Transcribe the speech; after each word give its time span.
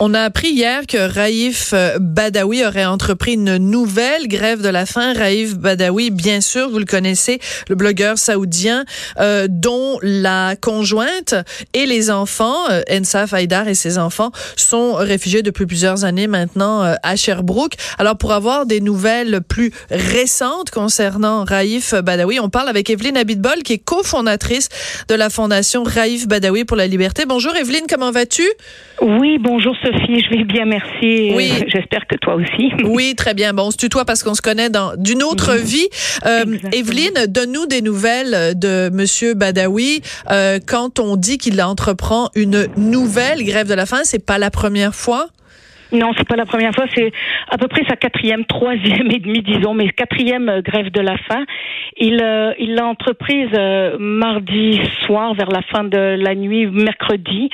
On 0.00 0.14
a 0.14 0.20
appris 0.20 0.50
hier 0.50 0.86
que 0.86 0.96
Raif 0.96 1.72
euh, 1.72 1.98
Badawi 1.98 2.64
aurait 2.64 2.84
entrepris 2.84 3.32
une 3.32 3.56
nouvelle 3.56 4.28
grève 4.28 4.62
de 4.62 4.68
la 4.68 4.86
faim. 4.86 5.12
Raif 5.12 5.56
Badawi, 5.56 6.12
bien 6.12 6.40
sûr, 6.40 6.70
vous 6.70 6.78
le 6.78 6.84
connaissez, 6.84 7.40
le 7.68 7.74
blogueur 7.74 8.16
saoudien 8.16 8.84
euh, 9.18 9.48
dont 9.50 9.98
la 10.02 10.54
conjointe 10.54 11.34
et 11.74 11.84
les 11.84 12.12
enfants, 12.12 12.70
euh, 12.70 12.80
Ensaf 12.88 13.32
Haïdar 13.32 13.66
et 13.66 13.74
ses 13.74 13.98
enfants, 13.98 14.30
sont 14.54 14.94
réfugiés 14.94 15.42
depuis 15.42 15.66
plusieurs 15.66 16.04
années 16.04 16.28
maintenant 16.28 16.84
euh, 16.84 16.94
à 17.02 17.16
Sherbrooke. 17.16 17.74
Alors 17.98 18.16
pour 18.16 18.32
avoir 18.32 18.66
des 18.66 18.80
nouvelles 18.80 19.40
plus 19.48 19.72
récentes 19.90 20.70
concernant 20.70 21.42
Raif 21.42 21.92
Badawi, 21.94 22.38
on 22.38 22.50
parle 22.50 22.68
avec 22.68 22.88
Evelyne 22.88 23.16
Abitbol 23.16 23.64
qui 23.64 23.72
est 23.72 23.84
cofondatrice 23.84 24.68
de 25.08 25.16
la 25.16 25.28
fondation 25.28 25.82
Raif 25.82 26.28
Badawi 26.28 26.64
pour 26.64 26.76
la 26.76 26.86
liberté. 26.86 27.24
Bonjour 27.26 27.56
Evelyne, 27.56 27.86
comment 27.88 28.12
vas-tu? 28.12 28.44
Oui, 29.00 29.38
bonjour 29.38 29.74
Sophie, 29.88 30.22
je 30.22 30.36
vais 30.36 30.44
bien, 30.44 30.64
merci. 30.66 31.32
Oui. 31.34 31.52
J'espère 31.68 32.06
que 32.06 32.16
toi 32.16 32.34
aussi. 32.34 32.72
Oui, 32.84 33.14
très 33.16 33.34
bien. 33.34 33.54
Bon, 33.54 33.68
on 33.68 33.70
se 33.70 33.76
tutoie 33.76 34.04
parce 34.04 34.22
qu'on 34.22 34.34
se 34.34 34.42
connaît 34.42 34.70
dans 34.70 34.92
d'une 34.96 35.22
autre 35.22 35.54
vie. 35.54 35.88
Euh, 36.26 36.44
Evelyne, 36.72 37.26
donne-nous 37.28 37.66
des 37.66 37.80
nouvelles 37.80 38.58
de 38.58 38.90
Monsieur 38.92 39.34
Badawi. 39.34 40.02
Euh, 40.30 40.58
quand 40.64 40.98
on 40.98 41.16
dit 41.16 41.38
qu'il 41.38 41.60
entreprend 41.62 42.30
une 42.34 42.66
nouvelle 42.76 43.44
grève 43.44 43.68
de 43.68 43.74
la 43.74 43.86
faim, 43.86 44.00
c'est 44.04 44.24
pas 44.24 44.38
la 44.38 44.50
première 44.50 44.94
fois. 44.94 45.28
Non, 45.92 46.12
c'est 46.16 46.28
pas 46.28 46.36
la 46.36 46.46
première 46.46 46.74
fois. 46.74 46.84
C'est 46.94 47.12
à 47.48 47.56
peu 47.56 47.68
près 47.68 47.84
sa 47.88 47.96
quatrième, 47.96 48.44
troisième 48.44 49.10
et 49.10 49.18
demi, 49.18 49.42
disons, 49.42 49.74
mais 49.74 49.88
quatrième 49.90 50.48
euh, 50.48 50.60
grève 50.60 50.90
de 50.90 51.00
la 51.00 51.16
faim. 51.16 51.44
Il 52.00 52.20
euh, 52.22 52.52
l'a 52.58 52.86
entreprise 52.86 53.50
euh, 53.54 53.96
mardi 53.98 54.80
soir, 55.04 55.34
vers 55.34 55.50
la 55.50 55.62
fin 55.62 55.84
de 55.84 55.98
la 55.98 56.34
nuit, 56.34 56.66
mercredi, 56.66 57.50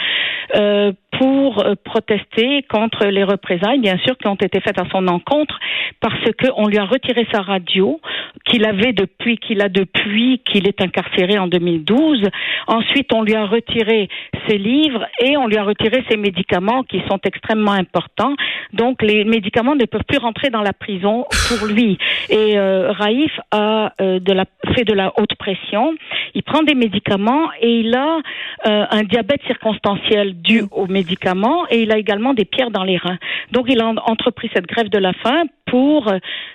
euh, 0.54 0.92
pour 1.18 1.64
protester 1.84 2.64
contre 2.68 3.06
les 3.06 3.22
représailles, 3.22 3.78
bien 3.78 3.96
sûr, 3.98 4.18
qui 4.18 4.26
ont 4.26 4.34
été 4.34 4.60
faites 4.60 4.80
à 4.80 4.84
son 4.90 5.06
encontre, 5.06 5.58
parce 6.00 6.24
qu'on 6.40 6.66
lui 6.66 6.76
a 6.76 6.84
retiré 6.84 7.26
sa 7.32 7.40
radio, 7.40 8.00
qu'il 8.44 8.64
avait 8.66 8.92
depuis, 8.92 9.38
qu'il 9.38 9.62
a 9.62 9.68
depuis 9.68 10.40
qu'il 10.44 10.66
est 10.66 10.80
incarcéré 10.82 11.38
en 11.38 11.46
2012. 11.46 12.24
Ensuite, 12.66 13.12
on 13.12 13.22
lui 13.22 13.36
a 13.36 13.46
retiré 13.46 14.08
ses 14.48 14.58
livres 14.58 15.06
et 15.20 15.36
on 15.36 15.46
lui 15.46 15.56
a 15.56 15.62
retiré 15.62 16.04
ses 16.10 16.16
médicaments 16.16 16.82
qui 16.82 17.00
sont 17.08 17.20
extrêmement 17.24 17.72
importants. 17.72 18.23
Donc, 18.72 19.02
les 19.02 19.24
médicaments 19.24 19.76
ne 19.76 19.84
peuvent 19.84 20.04
plus 20.06 20.18
rentrer 20.18 20.50
dans 20.50 20.62
la 20.62 20.72
prison 20.72 21.26
pour 21.48 21.66
lui. 21.66 21.98
Et 22.30 22.58
euh, 22.58 22.92
Raif 22.92 23.32
a 23.50 23.92
euh, 24.00 24.18
de 24.20 24.32
la, 24.32 24.44
fait 24.74 24.84
de 24.84 24.92
la 24.92 25.12
haute 25.18 25.34
pression. 25.36 25.94
Il 26.34 26.42
prend 26.42 26.62
des 26.62 26.74
médicaments 26.74 27.48
et 27.60 27.80
il 27.80 27.94
a 27.94 28.18
euh, 28.66 28.86
un 28.90 29.02
diabète 29.02 29.42
circonstanciel 29.46 30.40
dû 30.40 30.64
aux 30.70 30.86
médicaments 30.86 31.66
et 31.70 31.82
il 31.82 31.92
a 31.92 31.98
également 31.98 32.34
des 32.34 32.44
pierres 32.44 32.70
dans 32.70 32.84
les 32.84 32.96
reins. 32.96 33.18
Donc 33.52 33.66
il 33.68 33.80
a 33.80 33.92
entrepris 34.06 34.50
cette 34.54 34.66
grève 34.66 34.88
de 34.88 34.98
la 34.98 35.12
faim 35.12 35.44
pour 35.66 36.12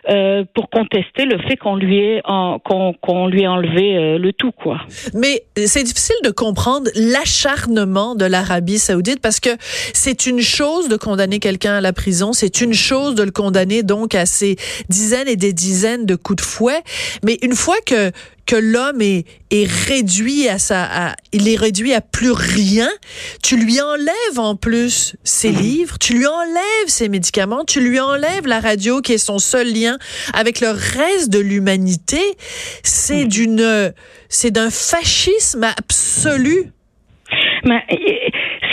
euh, 0.10 0.44
pour 0.54 0.70
contester 0.70 1.26
le 1.26 1.38
fait 1.40 1.58
qu'on 1.58 1.76
lui 1.76 1.98
ait 2.00 2.22
qu'on 2.24 3.28
lui 3.28 3.44
ait 3.44 3.48
enlevé 3.48 3.98
euh, 3.98 4.18
le 4.18 4.34
tout 4.34 4.52
quoi. 4.52 4.80
Mais 5.14 5.44
c'est 5.56 5.84
difficile 5.84 6.16
de 6.24 6.30
comprendre 6.30 6.90
l'acharnement 6.96 8.16
de 8.16 8.26
l'Arabie 8.26 8.80
Saoudite 8.80 9.22
parce 9.22 9.40
que 9.40 9.50
c'est 9.94 10.26
une 10.26 10.42
chose 10.42 10.90
de 10.90 10.96
condamner 10.96 11.40
quelqu'un 11.40 11.76
à 11.76 11.82
la 11.82 11.94
prison, 11.94 12.34
c'est 12.34 12.62
une 12.62 12.74
chose 12.74 13.16
de 13.16 13.24
le 13.24 13.32
condamner 13.32 13.84
donc 13.84 14.16
à 14.16 14.26
ces 14.26 14.56
dizaines 14.90 15.28
et 15.28 15.36
des 15.36 15.54
dizaines 15.54 16.06
de 16.06 16.16
coups 16.16 16.44
de 16.44 16.46
fouet, 16.46 16.82
mais 17.24 17.38
une 17.42 17.56
fois 17.56 17.78
que 17.86 18.12
que 18.50 18.56
l'homme 18.56 19.00
est, 19.00 19.26
est 19.52 19.70
réduit 19.70 20.50
à 20.50 20.58
sa, 20.58 21.16
il 21.32 21.48
est 21.48 21.56
réduit 21.56 21.94
à 21.94 22.02
plus 22.02 22.32
rien. 22.32 22.90
Tu 23.44 23.58
lui 23.58 23.80
enlèves 23.80 24.40
en 24.40 24.56
plus 24.56 25.16
ses 25.24 25.52
livres, 25.52 26.00
tu 26.00 26.14
lui 26.14 26.26
enlèves 26.26 26.88
ses 26.88 27.10
médicaments, 27.10 27.64
tu 27.64 27.80
lui 27.80 28.00
enlèves 28.00 28.48
la 28.48 28.60
radio 28.60 28.98
qui 29.02 29.14
est 29.14 29.17
son 29.17 29.39
seul 29.39 29.67
lien 29.67 29.97
avec 30.33 30.61
le 30.61 30.69
reste 30.69 31.31
de 31.31 31.39
l'humanité. 31.39 32.22
C'est 32.83 33.24
mhm. 33.24 33.29
d'une, 33.29 33.94
c'est 34.29 34.51
d'un 34.51 34.69
fascisme 34.69 35.63
absolu. 35.63 36.72
Mais 37.66 37.84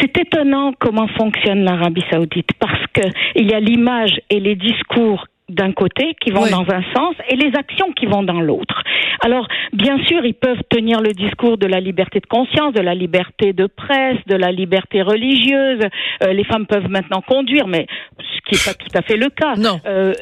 c'est 0.00 0.16
étonnant 0.18 0.72
comment 0.78 1.08
fonctionne 1.08 1.64
l'Arabie 1.64 2.04
Saoudite 2.10 2.50
parce 2.58 2.86
que 2.92 3.02
il 3.34 3.50
y 3.50 3.54
a 3.54 3.60
l'image 3.60 4.20
et 4.30 4.40
les 4.40 4.54
discours 4.54 5.26
d'un 5.48 5.72
côté 5.72 6.14
qui 6.20 6.32
vont 6.32 6.46
dans 6.46 6.66
un 6.74 6.82
sens 6.94 7.14
et 7.28 7.36
les 7.36 7.56
actions 7.56 7.92
qui 7.92 8.06
vont 8.06 8.22
dans 8.22 8.40
l'autre. 8.40 8.82
Alors, 9.20 9.46
bien 9.72 10.02
sûr, 10.04 10.24
ils 10.24 10.34
peuvent 10.34 10.62
tenir 10.68 11.00
le 11.00 11.12
discours 11.12 11.56
de 11.56 11.66
la 11.66 11.78
liberté 11.78 12.20
de 12.20 12.26
conscience, 12.26 12.74
de 12.74 12.80
la 12.80 12.94
liberté 12.94 13.52
de 13.52 13.66
presse, 13.66 14.18
de 14.26 14.34
la 14.34 14.50
liberté 14.50 15.02
religieuse. 15.02 15.80
Euh, 16.24 16.32
les 16.32 16.44
femmes 16.44 16.66
peuvent 16.66 16.90
maintenant 16.90 17.22
conduire, 17.22 17.68
mais 17.68 17.86
qui 18.46 18.54
n'est 18.54 18.72
pas 18.72 18.74
tout 18.74 18.98
à 18.98 19.02
fait 19.02 19.16
le 19.16 19.28
cas. 19.28 19.56
Non. 19.56 19.80
Euh, 19.86 20.12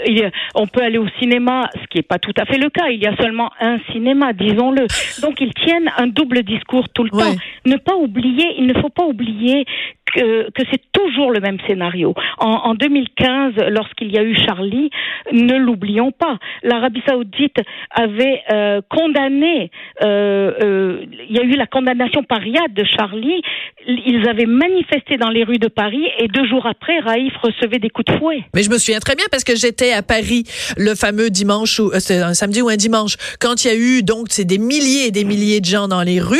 on 0.54 0.66
peut 0.66 0.82
aller 0.82 0.98
au 0.98 1.08
cinéma, 1.20 1.68
ce 1.74 1.86
qui 1.88 1.98
n'est 1.98 2.02
pas 2.02 2.18
tout 2.18 2.32
à 2.38 2.44
fait 2.46 2.58
le 2.58 2.70
cas. 2.70 2.88
Il 2.88 3.02
y 3.02 3.06
a 3.06 3.14
seulement 3.16 3.50
un 3.60 3.78
cinéma, 3.92 4.32
disons-le. 4.32 4.86
Donc, 5.20 5.40
ils 5.40 5.52
tiennent 5.54 5.90
un 5.96 6.06
double 6.06 6.42
discours 6.42 6.88
tout 6.88 7.04
le 7.04 7.10
temps. 7.10 7.36
Ne 7.66 7.76
pas 7.76 7.94
oublier, 7.94 8.54
il 8.58 8.66
ne 8.66 8.74
faut 8.80 8.88
pas 8.88 9.04
oublier 9.04 9.66
que, 10.14 10.50
que 10.50 10.62
c'est 10.70 10.82
toujours 10.92 11.30
le 11.30 11.40
même 11.40 11.58
scénario. 11.66 12.14
En, 12.38 12.50
en 12.50 12.74
2015, 12.74 13.54
lorsqu'il 13.68 14.12
y 14.12 14.18
a 14.18 14.22
eu 14.22 14.36
Charlie, 14.36 14.90
ne 15.32 15.56
l'oublions 15.56 16.12
pas, 16.12 16.38
l'Arabie 16.62 17.02
Saoudite 17.06 17.56
avait 17.90 18.42
euh, 18.52 18.80
condamné, 18.88 19.70
euh, 20.02 20.52
euh, 20.62 21.04
il 21.28 21.36
y 21.36 21.40
a 21.40 21.42
eu 21.42 21.56
la 21.56 21.66
condamnation 21.66 22.22
par 22.22 22.38
Riyad 22.38 22.72
de 22.72 22.84
Charlie, 22.84 23.42
ils 23.86 24.26
avaient 24.28 24.46
manifesté 24.46 25.16
dans 25.16 25.30
les 25.30 25.44
rues 25.44 25.58
de 25.58 25.68
Paris 25.68 26.06
et 26.18 26.28
deux 26.28 26.46
jours 26.46 26.66
après, 26.66 26.98
Raif 27.00 27.32
recevait 27.42 27.78
des 27.78 27.90
coups 27.90 28.12
de 28.12 28.18
fouet. 28.18 28.44
Mais 28.54 28.62
je 28.62 28.70
me 28.70 28.78
souviens 28.78 29.00
très 29.00 29.16
bien 29.16 29.26
parce 29.30 29.44
que 29.44 29.56
j'étais 29.56 29.92
à 29.92 30.02
Paris 30.02 30.44
le 30.76 30.94
fameux 30.94 31.30
dimanche, 31.30 31.80
ou 31.80 31.90
c'était 31.94 32.20
un 32.20 32.34
samedi 32.34 32.62
ou 32.62 32.68
un 32.68 32.76
dimanche, 32.76 33.16
quand 33.40 33.64
il 33.64 33.68
y 33.68 33.70
a 33.70 33.76
eu 33.76 34.02
donc 34.02 34.28
c'est 34.30 34.44
des 34.44 34.58
milliers 34.58 35.06
et 35.06 35.10
des 35.10 35.24
milliers 35.24 35.60
de 35.60 35.66
gens 35.66 35.88
dans 35.88 36.02
les 36.02 36.20
rues, 36.20 36.38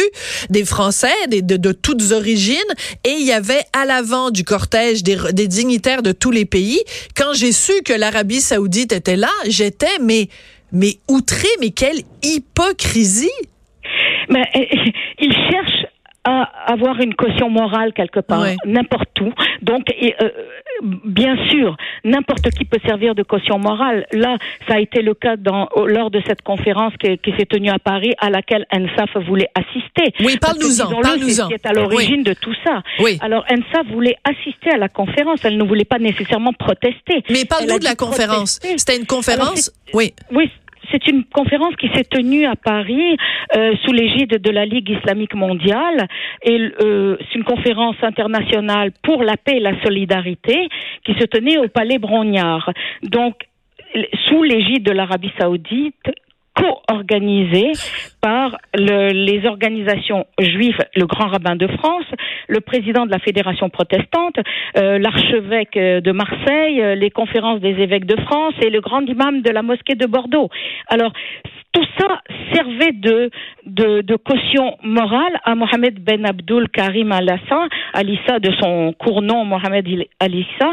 des 0.50 0.64
Français, 0.64 1.14
des, 1.28 1.42
de, 1.42 1.56
de 1.56 1.72
toutes 1.72 2.12
origines, 2.12 2.54
et 3.04 3.10
il 3.10 3.26
y 3.26 3.32
avait 3.32 3.63
à 3.72 3.84
l'avant 3.84 4.30
du 4.30 4.44
cortège 4.44 5.02
des, 5.02 5.16
des 5.32 5.48
dignitaires 5.48 6.02
de 6.02 6.12
tous 6.12 6.30
les 6.30 6.44
pays. 6.44 6.80
Quand 7.16 7.32
j'ai 7.34 7.52
su 7.52 7.72
que 7.84 7.92
l'Arabie 7.92 8.40
saoudite 8.40 8.92
était 8.92 9.16
là, 9.16 9.30
j'étais, 9.46 9.98
mais, 10.00 10.28
mais 10.72 10.98
outré, 11.08 11.48
mais 11.60 11.70
quelle 11.70 11.98
hypocrisie! 12.22 13.30
Mais 14.30 14.42
il 15.18 15.32
cherche 15.50 15.84
à 16.24 16.72
avoir 16.72 16.98
une 17.00 17.14
caution 17.14 17.50
morale 17.50 17.92
quelque 17.92 18.20
part, 18.20 18.46
n'importe 18.64 19.20
où. 19.20 19.30
Donc, 19.60 19.82
euh, 19.90 20.30
bien 20.82 21.36
sûr, 21.48 21.76
n'importe 22.04 22.50
qui 22.50 22.64
peut 22.64 22.80
servir 22.84 23.14
de 23.14 23.22
caution 23.22 23.58
morale. 23.58 24.06
Là, 24.12 24.36
ça 24.68 24.74
a 24.74 24.80
été 24.80 25.02
le 25.02 25.14
cas 25.14 25.36
dans, 25.36 25.68
lors 25.86 26.10
de 26.10 26.20
cette 26.26 26.42
conférence 26.42 26.92
qui, 27.00 27.18
qui 27.18 27.32
s'est 27.38 27.46
tenue 27.46 27.70
à 27.70 27.78
Paris, 27.78 28.12
à 28.18 28.30
laquelle 28.30 28.66
NSAF 28.72 29.16
voulait 29.26 29.48
assister. 29.54 30.14
Oui, 30.20 30.36
parle-nous-en, 30.38 31.00
parle-nous-en. 31.00 31.48
C'est 31.50 31.66
à 31.66 31.72
l'origine 31.72 32.22
de 32.22 32.34
tout 32.34 32.54
ça. 32.64 32.82
Oui. 33.00 33.18
Alors, 33.20 33.44
NSAF 33.50 33.86
voulait 33.92 34.16
assister 34.24 34.70
à 34.70 34.78
la 34.78 34.88
conférence. 34.88 35.40
Elle 35.44 35.56
ne 35.56 35.64
voulait 35.64 35.84
pas 35.84 35.98
nécessairement 35.98 36.52
protester. 36.52 37.22
Mais 37.30 37.44
parle-nous 37.44 37.78
de 37.78 37.84
la 37.84 37.94
conférence. 37.94 38.60
C'était 38.76 38.96
une 38.96 39.06
conférence. 39.06 39.70
oui. 39.92 40.12
Oui, 40.30 40.50
c'est 40.90 41.06
une 41.06 41.24
conférence 41.24 41.74
qui 41.76 41.88
s'est 41.94 42.04
tenue 42.04 42.46
à 42.46 42.56
Paris 42.56 43.16
euh, 43.56 43.74
sous 43.84 43.92
l'égide 43.92 44.40
de 44.40 44.50
la 44.50 44.64
Ligue 44.64 44.90
islamique 44.90 45.34
mondiale 45.34 46.06
et 46.42 46.58
euh, 46.82 47.16
c'est 47.20 47.38
une 47.38 47.44
conférence 47.44 47.96
internationale 48.02 48.92
pour 49.02 49.22
la 49.22 49.36
paix 49.36 49.56
et 49.56 49.60
la 49.60 49.80
solidarité 49.82 50.68
qui 51.04 51.14
se 51.14 51.24
tenait 51.24 51.58
au 51.58 51.68
Palais 51.68 51.98
Brognard. 51.98 52.70
Donc 53.02 53.34
sous 54.28 54.42
l'égide 54.42 54.82
de 54.82 54.92
l'Arabie 54.92 55.32
saoudite, 55.38 56.10
co-organisée 56.54 57.72
par 58.20 58.56
le, 58.74 59.12
les 59.12 59.46
organisations 59.46 60.26
juives, 60.38 60.78
le 60.94 61.06
Grand 61.06 61.28
Rabbin 61.28 61.56
de 61.56 61.66
France, 61.66 62.06
le 62.48 62.60
président 62.60 63.06
de 63.06 63.10
la 63.10 63.18
Fédération 63.18 63.68
protestante, 63.68 64.36
euh, 64.78 64.98
l'archevêque 64.98 65.76
de 65.76 66.12
Marseille, 66.12 66.80
euh, 66.80 66.94
les 66.94 67.10
conférences 67.10 67.60
des 67.60 67.76
évêques 67.82 68.06
de 68.06 68.20
France 68.22 68.54
et 68.62 68.70
le 68.70 68.80
grand 68.80 69.02
imam 69.02 69.42
de 69.42 69.50
la 69.50 69.62
mosquée 69.62 69.94
de 69.94 70.06
Bordeaux. 70.06 70.48
Alors, 70.88 71.12
tout 71.74 71.84
ça 71.98 72.22
servait 72.54 72.92
de, 72.92 73.30
de, 73.66 74.00
de, 74.02 74.16
caution 74.16 74.76
morale 74.82 75.38
à 75.44 75.54
Mohamed 75.56 75.98
Ben 75.98 76.24
Abdul 76.24 76.68
Karim 76.68 77.10
Al-Assa, 77.10 77.66
Alissa 77.92 78.38
de 78.38 78.52
son 78.62 78.94
court 78.96 79.22
nom 79.22 79.44
Mohamed 79.44 79.86
Alissa, 80.20 80.70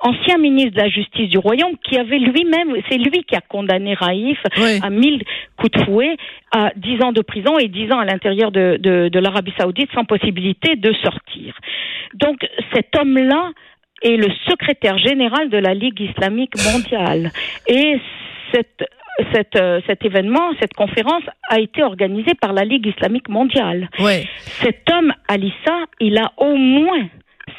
ancien 0.00 0.38
ministre 0.38 0.76
de 0.76 0.80
la 0.80 0.88
Justice 0.88 1.28
du 1.28 1.38
Royaume, 1.38 1.76
qui 1.82 1.98
avait 1.98 2.20
lui-même, 2.20 2.76
c'est 2.88 2.98
lui 2.98 3.24
qui 3.24 3.34
a 3.34 3.40
condamné 3.40 3.94
Raif 3.94 4.38
à 4.80 4.90
mille 4.90 5.24
coups 5.58 5.72
de 5.72 5.84
fouet, 5.84 6.16
à 6.52 6.70
dix 6.76 7.02
ans 7.02 7.12
de 7.12 7.20
prison 7.20 7.58
et 7.58 7.66
dix 7.66 7.90
ans 7.92 7.98
à 7.98 8.04
l'intérieur 8.04 8.52
de, 8.52 8.78
de, 8.80 9.08
de 9.08 9.18
l'Arabie 9.18 9.52
Saoudite 9.58 9.90
sans 9.92 10.04
possibilité 10.04 10.76
de 10.76 10.92
sortir. 11.02 11.58
Donc 12.14 12.46
cet 12.72 12.96
homme-là 12.96 13.50
est 14.02 14.16
le 14.16 14.28
secrétaire 14.48 14.98
général 14.98 15.48
de 15.48 15.58
la 15.58 15.74
Ligue 15.74 16.00
islamique 16.00 16.54
mondiale. 16.72 17.32
Et 17.66 17.98
cette 18.52 18.84
cette, 19.32 19.56
euh, 19.56 19.80
cet 19.86 20.04
événement, 20.04 20.52
cette 20.60 20.74
conférence 20.74 21.22
a 21.48 21.60
été 21.60 21.82
organisée 21.82 22.34
par 22.40 22.52
la 22.52 22.64
Ligue 22.64 22.86
islamique 22.86 23.28
mondiale. 23.28 23.88
Ouais. 23.98 24.24
Cet 24.62 24.90
homme, 24.90 25.12
Alissa, 25.28 25.84
il 26.00 26.18
a 26.18 26.32
au 26.36 26.54
moins 26.56 27.08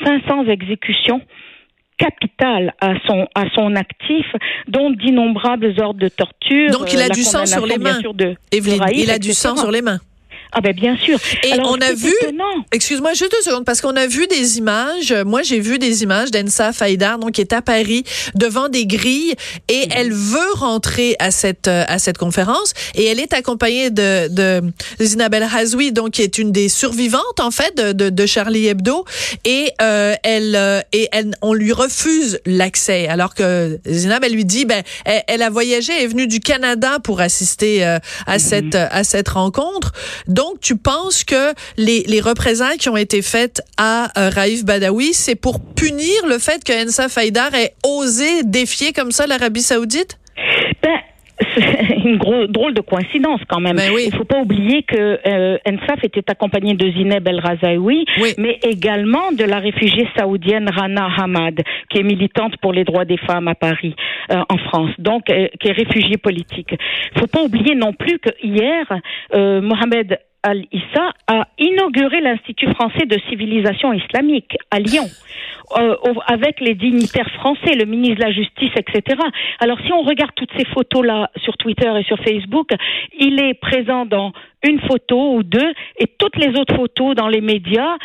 500 0.04 0.46
exécutions 0.48 1.22
capital 1.98 2.74
à 2.82 2.94
son 3.08 3.26
à 3.36 3.46
son 3.54 3.76
actif, 3.76 4.26
dont 4.68 4.92
d'innombrables 4.92 5.74
ordres 5.80 6.00
de 6.00 6.10
torture. 6.10 6.72
Donc 6.72 6.92
il 6.92 7.02
a 7.02 7.08
du 7.08 7.24
sang 7.24 7.46
sur 7.46 7.66
les 7.66 7.78
mains. 7.78 8.00
De, 8.14 8.36
il 8.52 9.12
a 9.12 9.18
du 9.18 9.32
sang 9.32 9.56
sur 9.56 9.72
les 9.72 9.82
mains. 9.82 10.00
Ah 10.58 10.62
ben 10.62 10.74
bien 10.74 10.96
sûr. 10.96 11.20
Et 11.44 11.52
on 11.60 11.76
a 11.82 11.92
vu, 11.92 12.14
excuse-moi 12.72 13.12
juste 13.14 13.34
deux 13.34 13.42
secondes, 13.42 13.66
parce 13.66 13.82
qu'on 13.82 13.98
a 13.98 14.08
vu 14.08 14.26
des 14.28 14.58
images, 14.58 15.14
moi 15.26 15.42
j'ai 15.44 15.60
vu 15.60 15.80
des 15.80 16.04
images 16.04 16.32
d'Ensa 16.32 16.72
Faïdar, 16.72 17.20
donc 17.20 17.34
qui 17.34 17.42
est 17.42 17.52
à 17.52 17.62
Paris 17.62 18.06
devant 18.36 18.70
des 18.70 18.86
grilles 18.86 19.36
et 19.68 19.90
elle 19.92 20.14
veut 20.14 20.54
rentrer 20.54 21.18
à 21.20 21.32
cette 21.32 21.68
à 21.68 22.00
cette 22.00 22.18
conférence 22.18 22.74
et 22.94 23.04
elle 23.04 23.20
est 23.20 23.34
accompagnée 23.34 23.90
de, 23.90 24.30
de 24.30 24.62
Zinabel 25.02 25.44
Hazoui, 25.44 25.92
donc 25.92 26.12
qui 26.12 26.22
est 26.22 26.38
une 26.38 26.54
des 26.54 26.70
survivantes 26.70 27.42
en 27.42 27.52
fait 27.52 27.78
de, 27.78 27.92
de, 27.92 28.10
de 28.10 28.26
Charlie 28.26 28.68
Hebdo 28.68 29.04
et 29.44 29.74
euh, 29.82 30.16
elle 30.24 30.56
euh, 30.56 30.80
et 30.94 31.10
elle, 31.12 31.36
on 31.42 31.54
lui 31.54 31.74
refuse 31.74 32.40
l'accès 32.46 33.10
alors 33.10 33.34
que 33.34 33.78
Zinabel 33.86 34.32
lui 34.32 34.46
dit 34.46 34.64
ben 34.64 34.84
elle, 35.04 35.42
a 35.42 35.50
voyagé, 35.50 35.92
elle 35.98 36.06
est 36.06 36.08
venue 36.08 36.28
du 36.28 36.40
Canada 36.40 37.00
pour 37.04 37.20
assister 37.20 37.86
euh, 37.86 38.00
à 38.26 38.38
mm-hmm. 38.38 38.40
cette 38.40 38.76
à 38.76 39.04
cette 39.04 39.28
rencontre. 39.28 39.92
Donc 40.28 40.45
donc, 40.46 40.60
tu 40.60 40.78
penses 40.78 41.24
que 41.24 41.54
les, 41.78 42.04
les 42.08 42.22
représailles 42.22 42.78
qui 42.78 42.90
ont 42.90 42.98
été 42.98 43.22
faites 43.22 43.62
à 43.78 44.12
euh, 44.18 44.30
Raif 44.30 44.64
Badawi, 44.64 45.14
c'est 45.14 45.36
pour 45.36 45.60
punir 45.76 46.28
le 46.28 46.38
fait 46.38 46.64
que 46.64 46.86
Ensa 46.86 47.10
Faïdar 47.10 47.54
ait 47.56 47.74
osé 47.84 48.44
défier 48.44 48.94
comme 48.94 49.12
ça 49.12 49.26
l'Arabie 49.26 49.62
Saoudite? 49.62 50.20
Ben, 50.84 51.00
c'est 51.40 51.98
une 52.06 52.18
gros, 52.18 52.48
drôle 52.48 52.74
de 52.74 52.82
coïncidence 52.82 53.42
quand 53.48 53.60
même. 53.60 53.76
Ben 53.76 53.92
Il 53.98 54.12
ne 54.12 54.18
faut 54.18 54.24
pas 54.26 54.40
oublier 54.40 54.84
que 54.84 55.20
euh, 55.28 55.58
Ensaf 55.68 56.04
était 56.04 56.24
accompagné 56.30 56.74
de 56.74 56.90
Zineb 56.92 57.28
El 57.28 57.40
Razaoui, 57.40 58.06
mais 58.38 58.60
également 58.64 59.32
de 59.32 59.44
la 59.44 59.60
réfugiée 59.60 60.08
saoudienne 60.18 60.70
Rana 60.70 61.08
Hamad, 61.18 61.62
qui 61.90 62.00
est 62.00 62.04
militante 62.04 62.56
pour 62.62 62.74
les 62.74 62.84
droits 62.84 63.06
des 63.06 63.18
femmes 63.18 63.48
à 63.48 63.56
Paris, 63.56 63.96
euh, 64.32 64.42
en 64.50 64.58
France, 64.58 64.92
donc 64.98 65.30
euh, 65.30 65.48
qui 65.60 65.68
est 65.68 65.74
réfugiée 65.74 66.18
politique. 66.18 66.70
Il 66.72 67.16
ne 67.16 67.20
faut 67.22 67.28
pas 67.28 67.44
oublier 67.44 67.76
non 67.76 67.94
plus 67.94 68.20
que 68.20 68.30
hier, 68.42 68.86
Mohamed 69.34 70.20
Al-Issa 70.46 71.12
a 71.28 71.48
inauguré 71.58 72.22
l'Institut 72.22 72.72
français 72.76 73.08
de 73.08 73.18
civilisation 73.30 73.92
islamique 73.94 74.56
à 74.70 74.80
Lyon. 74.80 75.08
Euh, 75.78 75.96
avec 76.28 76.60
les 76.60 76.76
dignitaires 76.76 77.30
français, 77.32 77.74
le 77.74 77.86
ministre 77.86 78.18
de 78.18 78.22
la 78.22 78.32
Justice, 78.32 78.70
etc. 78.76 79.20
Alors 79.60 79.80
si 79.84 79.92
on 79.92 80.04
regarde 80.04 80.32
toutes 80.36 80.52
ces 80.56 80.66
photos-là 80.66 81.32
sur 81.38 81.58
Twitter 81.58 81.92
et 81.98 82.04
sur 82.04 82.18
Facebook, 82.20 82.70
il 83.20 83.42
est 83.42 83.56
présent 83.56 84.06
dans 84.06 84.32
une 84.64 84.80
photo 84.82 85.34
ou 85.34 85.42
deux, 85.42 85.74
et 85.98 86.06
toutes 86.20 86.36
les 86.38 86.50
autres 86.60 86.76
photos 86.76 87.16
dans 87.16 87.28
les 87.28 87.42
médias 87.42 87.96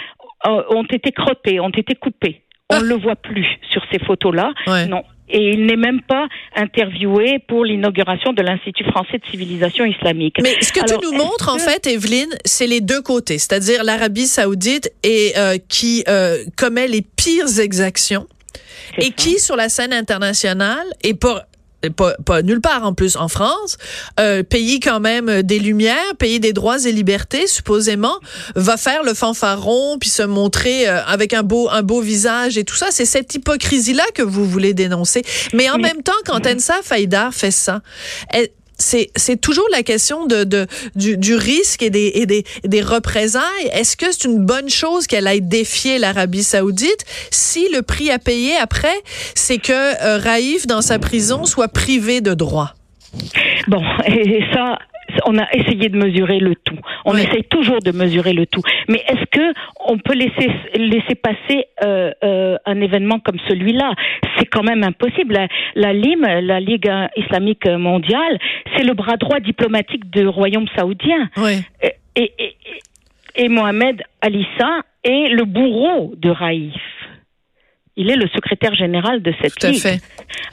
euh, 0.46 0.62
ont 0.70 0.84
été 0.84 1.12
crottées, 1.12 1.60
ont 1.60 1.68
été 1.68 1.94
coupées. 1.94 2.40
On 2.72 2.80
ne 2.80 2.86
le 2.86 2.94
voit 2.94 3.16
plus 3.16 3.46
sur 3.70 3.82
ces 3.92 3.98
photos-là. 3.98 4.52
Non, 4.88 5.02
et 5.30 5.50
il 5.52 5.66
n'est 5.66 5.76
même 5.76 6.00
pas 6.02 6.26
interviewé 6.56 7.38
pour 7.48 7.64
l'inauguration 7.64 8.32
de 8.32 8.42
l'Institut 8.42 8.84
français 8.84 9.18
de 9.18 9.30
civilisation 9.30 9.84
islamique. 9.84 10.36
Mais 10.42 10.56
ce 10.60 10.72
que 10.72 10.84
tu 10.84 10.94
nous 11.02 11.16
montres, 11.16 11.48
en 11.52 11.58
fait, 11.58 11.86
Evelyne, 11.86 12.34
c'est 12.44 12.66
les 12.66 12.80
deux 12.80 13.02
côtés, 13.02 13.38
c'est-à-dire 13.38 13.84
l'Arabie 13.84 14.26
saoudite 14.26 14.92
et 15.02 15.32
euh, 15.36 15.56
qui 15.68 16.04
euh, 16.08 16.44
commet 16.56 16.88
les 16.88 17.02
pires 17.02 17.58
exactions 17.60 18.26
et 18.98 19.10
qui, 19.10 19.38
sur 19.38 19.56
la 19.56 19.68
scène 19.68 19.92
internationale, 19.92 20.86
et 21.02 21.14
pour 21.14 21.40
pas, 21.88 22.14
pas, 22.26 22.42
nulle 22.42 22.60
part 22.60 22.84
en 22.84 22.92
plus 22.92 23.16
en 23.16 23.28
France, 23.28 23.78
euh, 24.18 24.42
pays 24.42 24.80
quand 24.80 25.00
même 25.00 25.42
des 25.42 25.58
lumières, 25.58 26.16
pays 26.18 26.40
des 26.40 26.52
droits 26.52 26.84
et 26.84 26.92
libertés 26.92 27.46
supposément, 27.46 28.18
va 28.54 28.76
faire 28.76 29.02
le 29.02 29.14
fanfaron 29.14 29.98
puis 29.98 30.10
se 30.10 30.22
montrer 30.22 30.88
euh, 30.88 31.02
avec 31.04 31.32
un 31.32 31.42
beau 31.42 31.68
un 31.70 31.82
beau 31.82 32.00
visage 32.00 32.58
et 32.58 32.64
tout 32.64 32.76
ça. 32.76 32.88
C'est 32.90 33.06
cette 33.06 33.34
hypocrisie 33.34 33.94
là 33.94 34.04
que 34.14 34.22
vous 34.22 34.44
voulez 34.44 34.74
dénoncer. 34.74 35.22
Mais 35.54 35.70
en 35.70 35.78
même 35.78 36.02
temps, 36.02 36.12
quand 36.26 36.46
Ensa 36.46 36.74
Faïdar 36.82 37.32
fait 37.32 37.50
ça, 37.50 37.80
elle, 38.30 38.48
c'est 38.80 39.40
toujours 39.40 39.66
la 39.72 39.82
question 39.82 40.26
de, 40.26 40.44
de 40.44 40.66
du, 40.94 41.16
du, 41.16 41.34
risque 41.34 41.82
et 41.82 41.90
des, 41.90 42.12
et 42.14 42.26
des, 42.26 42.44
des 42.64 42.82
représailles. 42.82 43.42
Est-ce 43.72 43.96
que 43.96 44.06
c'est 44.10 44.24
une 44.24 44.44
bonne 44.44 44.68
chose 44.68 45.06
qu'elle 45.06 45.26
aille 45.26 45.42
défier 45.42 45.98
l'Arabie 45.98 46.42
saoudite 46.42 47.04
si 47.30 47.68
le 47.72 47.82
prix 47.82 48.10
à 48.10 48.18
payer 48.18 48.56
après, 48.56 48.88
c'est 49.34 49.58
que 49.58 49.72
euh, 49.72 50.18
Raïf, 50.18 50.66
dans 50.66 50.82
sa 50.82 50.98
prison, 50.98 51.44
soit 51.44 51.68
privé 51.68 52.20
de 52.20 52.34
droits? 52.34 52.74
Bon, 53.68 53.82
et 54.06 54.42
ça, 54.52 54.78
on 55.26 55.38
a 55.38 55.46
essayé 55.52 55.88
de 55.88 55.96
mesurer 55.96 56.38
le 56.38 56.54
tout. 56.54 56.78
On 57.04 57.14
essaye 57.14 57.44
toujours 57.44 57.80
de 57.80 57.92
mesurer 57.92 58.32
le 58.32 58.46
tout. 58.46 58.62
Mais 58.88 59.02
est-ce 59.08 59.24
que 59.30 59.52
on 59.86 59.98
peut 59.98 60.14
laisser 60.14 60.50
laisser 60.74 61.14
passer 61.14 61.66
euh, 61.84 62.12
euh, 62.24 62.56
un 62.66 62.80
événement 62.80 63.18
comme 63.20 63.38
celui-là? 63.48 63.92
C'est 64.38 64.46
quand 64.46 64.62
même 64.62 64.82
impossible. 64.84 65.38
La, 65.74 65.92
LIM, 65.92 66.22
la 66.22 66.60
Ligue 66.60 66.90
islamique 67.16 67.66
mondiale, 67.66 68.38
c'est 68.76 68.84
le 68.84 68.94
bras 68.94 69.16
droit 69.16 69.40
diplomatique 69.40 70.10
du 70.10 70.26
royaume 70.26 70.66
saoudien. 70.76 71.28
Et, 72.16 72.32
et, 72.38 72.56
et, 73.36 73.48
Mohamed 73.48 74.02
Alissa 74.20 74.82
est 75.04 75.28
le 75.28 75.44
bourreau 75.44 76.14
de 76.16 76.30
Raïf. 76.30 76.74
Il 78.00 78.08
est 78.08 78.16
le 78.16 78.26
secrétaire 78.28 78.74
général 78.74 79.20
de 79.20 79.30
cette 79.42 79.62
ligue. 79.62 80.00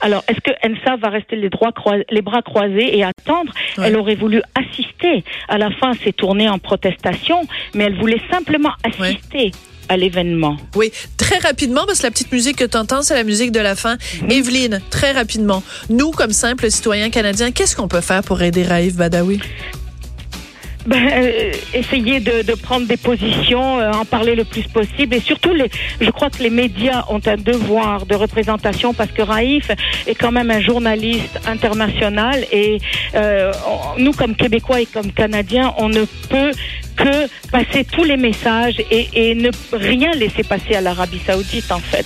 Alors, 0.02 0.22
est-ce 0.28 0.42
que 0.42 0.52
Ensa 0.68 0.98
va 0.98 1.08
rester 1.08 1.38
les, 1.38 1.50
les 2.12 2.22
bras 2.22 2.42
croisés 2.42 2.98
et 2.98 3.06
attendre? 3.06 3.54
Elle 3.82 3.96
aurait 3.96 4.16
voulu 4.16 4.42
assister. 4.54 5.24
À 5.48 5.58
la 5.58 5.72
fin, 5.72 5.94
c'est 6.04 6.12
tourné 6.12 6.50
en 6.50 6.60
protestation, 6.60 7.48
mais 7.74 7.86
elle 7.86 7.96
voulait 7.96 8.22
simplement 8.30 8.74
assister. 8.84 9.52
à 9.90 9.96
l'événement. 9.96 10.58
Oui, 10.76 10.92
très 11.16 11.38
rapidement, 11.38 11.86
parce 11.86 12.00
que 12.00 12.04
la 12.04 12.12
petite 12.12 12.34
musique 12.34 12.58
que 12.58 12.66
tu 12.66 12.76
entends, 12.76 13.02
c'est 13.04 13.14
la 13.16 13.24
musique 13.24 13.54
de 13.54 13.62
la 13.62 13.74
fin. 13.74 13.96
Mhm. 14.22 14.32
Evelyne, 14.32 14.82
très 14.90 15.14
rapidement, 15.14 15.64
nous, 15.90 16.12
comme 16.12 16.34
simples 16.34 16.70
citoyens 16.70 17.10
canadiens, 17.10 17.52
qu'est-ce 17.54 17.78
qu'on 17.78 17.88
peut 17.88 18.02
faire 18.02 18.22
pour 18.24 18.42
aider 18.42 18.64
Raif 18.64 18.96
Badawi? 18.98 19.40
Ben, 20.88 21.10
euh, 21.12 21.52
essayer 21.74 22.22
de, 22.22 22.56
prendre 22.56 22.88
des 22.88 22.96
positions, 22.96 23.80
euh, 23.80 23.92
en 23.92 24.06
parler 24.06 24.36
le 24.36 24.46
plus 24.46 24.64
possible. 24.64 25.16
Et 25.16 25.20
surtout, 25.20 25.52
je 26.00 26.10
crois 26.12 26.30
que 26.30 26.42
les 26.42 26.50
médias 26.50 27.04
ont 27.10 27.20
un 27.26 27.36
devoir 27.36 28.06
de 28.06 28.16
représentation 28.16 28.94
parce 28.94 29.12
que 29.12 29.22
Raif 29.22 29.70
est 30.08 30.16
quand 30.16 30.32
même 30.32 30.50
un 30.50 30.62
journaliste 30.62 31.40
international 31.46 32.46
et 32.54 32.78
euh, 33.16 33.52
nous, 33.98 34.14
comme 34.14 34.36
Québécois 34.36 34.80
et 34.80 34.86
comme 34.86 35.12
Canadiens, 35.12 35.74
on 35.78 35.90
ne 35.90 36.06
peut 36.30 36.52
que 36.96 37.28
passer 37.52 37.84
tous 37.84 38.06
les 38.06 38.18
messages 38.18 38.82
et 38.90 39.36
ne 39.36 39.52
rien 39.74 40.12
laisser 40.14 40.44
passer 40.44 40.74
à 40.74 40.82
l'Arabie 40.82 41.20
saoudite, 41.20 41.72
en 41.72 41.80
fait. 41.80 41.96